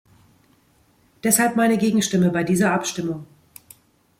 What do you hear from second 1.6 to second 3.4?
Gegenstimme bei dieser Abstimmung.